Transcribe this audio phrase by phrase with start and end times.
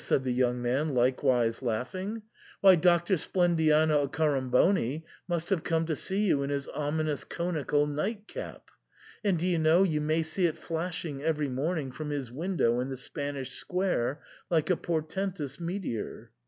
[0.01, 2.23] said the young man, likewise laughing,"
[2.61, 8.71] why, Doctor Splendiano Accoramboni must have come to see you in his ominous conical nightcap;
[9.23, 12.79] and, do you know, you may see it flashing every morn ing from his window
[12.79, 16.31] in the Spanish Square like a por tentous meteor.